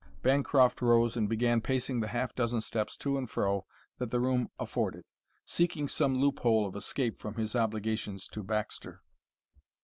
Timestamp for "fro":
3.29-3.67